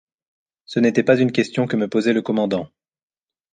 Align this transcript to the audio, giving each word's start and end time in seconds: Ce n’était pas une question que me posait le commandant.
Ce 0.65 0.79
n’était 0.79 1.03
pas 1.03 1.19
une 1.19 1.31
question 1.31 1.67
que 1.67 1.77
me 1.77 1.87
posait 1.87 2.11
le 2.11 2.23
commandant. 2.23 2.71